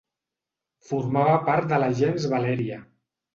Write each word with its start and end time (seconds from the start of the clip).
Formava 0.91 1.35
part 1.51 1.69
de 1.75 1.79
la 1.85 1.91
gens 2.01 2.27
Valèria. 2.33 2.81